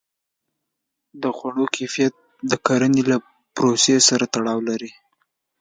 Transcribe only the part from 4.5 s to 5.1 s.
لري.